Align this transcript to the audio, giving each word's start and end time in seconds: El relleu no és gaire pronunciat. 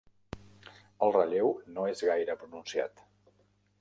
El 1.07 1.13
relleu 1.17 1.53
no 1.75 1.85
és 1.93 2.03
gaire 2.11 2.37
pronunciat. 2.45 3.05